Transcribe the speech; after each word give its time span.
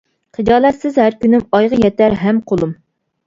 خىجالەتسىز 0.35 0.97
ھەر 1.01 1.17
كۈنۈم، 1.25 1.45
ئايغا 1.57 1.79
يېتەر 1.83 2.17
ھەم 2.23 2.39
قولۇم. 2.53 2.73